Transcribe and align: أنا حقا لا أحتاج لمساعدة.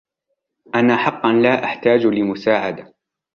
أنا 0.75 0.97
حقا 0.97 1.33
لا 1.33 1.63
أحتاج 1.63 2.05
لمساعدة. 2.05 2.93